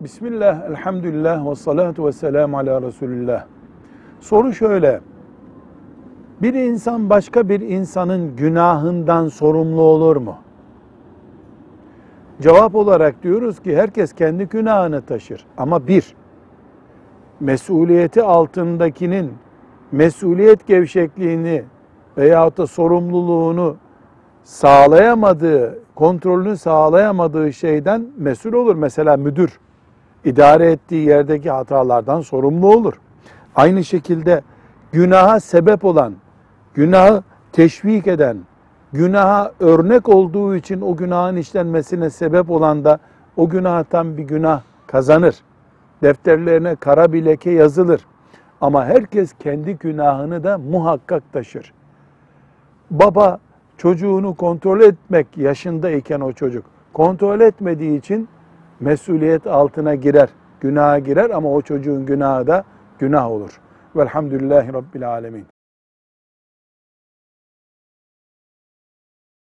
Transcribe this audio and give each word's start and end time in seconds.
Bismillah, 0.00 0.70
elhamdülillah 0.70 1.50
ve 1.50 1.54
salatu 1.54 2.06
ve 2.06 2.12
selamu 2.12 2.58
ala 2.58 2.82
Resulillah. 2.82 3.44
Soru 4.20 4.52
şöyle. 4.52 5.00
Bir 6.42 6.54
insan 6.54 7.10
başka 7.10 7.48
bir 7.48 7.60
insanın 7.60 8.36
günahından 8.36 9.28
sorumlu 9.28 9.80
olur 9.80 10.16
mu? 10.16 10.36
Cevap 12.40 12.74
olarak 12.74 13.22
diyoruz 13.22 13.60
ki 13.60 13.76
herkes 13.76 14.12
kendi 14.12 14.44
günahını 14.44 15.02
taşır. 15.02 15.46
Ama 15.56 15.86
bir, 15.86 16.14
mesuliyeti 17.40 18.22
altındakinin 18.22 19.32
mesuliyet 19.92 20.66
gevşekliğini 20.66 21.64
veyahut 22.18 22.58
da 22.58 22.66
sorumluluğunu 22.66 23.76
sağlayamadığı, 24.42 25.78
kontrolünü 25.94 26.56
sağlayamadığı 26.56 27.52
şeyden 27.52 28.06
mesul 28.16 28.52
olur. 28.52 28.74
Mesela 28.74 29.16
müdür 29.16 29.58
idare 30.24 30.70
ettiği 30.70 31.08
yerdeki 31.08 31.50
hatalardan 31.50 32.20
sorumlu 32.20 32.74
olur. 32.76 32.94
Aynı 33.56 33.84
şekilde 33.84 34.42
günaha 34.92 35.40
sebep 35.40 35.84
olan, 35.84 36.14
günahı 36.74 37.22
teşvik 37.52 38.06
eden, 38.06 38.38
günaha 38.92 39.52
örnek 39.60 40.08
olduğu 40.08 40.56
için 40.56 40.80
o 40.80 40.96
günahın 40.96 41.36
işlenmesine 41.36 42.10
sebep 42.10 42.50
olan 42.50 42.84
da 42.84 42.98
o 43.36 43.48
günahtan 43.48 44.16
bir 44.16 44.22
günah 44.22 44.62
kazanır. 44.86 45.36
Defterlerine 46.02 46.76
kara 46.76 47.12
bir 47.12 47.24
leke 47.24 47.50
yazılır. 47.50 48.06
Ama 48.60 48.84
herkes 48.84 49.32
kendi 49.38 49.74
günahını 49.78 50.44
da 50.44 50.58
muhakkak 50.58 51.32
taşır. 51.32 51.72
Baba 52.90 53.38
çocuğunu 53.76 54.34
kontrol 54.34 54.80
etmek 54.80 55.38
yaşındayken 55.38 56.20
o 56.20 56.32
çocuk 56.32 56.64
kontrol 56.92 57.40
etmediği 57.40 57.98
için 57.98 58.28
mesuliyet 58.80 59.46
altına 59.46 59.94
girer, 59.94 60.28
günaha 60.60 60.98
girer 60.98 61.30
ama 61.30 61.52
o 61.52 61.60
çocuğun 61.62 62.06
günahı 62.06 62.46
da 62.46 62.64
günah 62.98 63.30
olur. 63.30 63.60
Velhamdülillahi 63.96 64.72
Rabbil 64.72 65.08
Alemin. 65.08 65.46